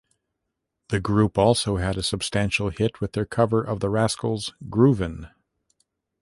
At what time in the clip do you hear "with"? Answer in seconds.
3.01-3.11